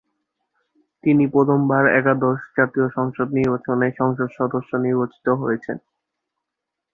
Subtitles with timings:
[1.03, 5.77] তিনি প্রথম বার একাদশ জাতীয় সংসদ নির্বাচনে সংসদ সদস্য নির্বাচিত হয়েছেন।